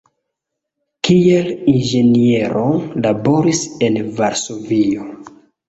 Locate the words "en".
3.91-4.03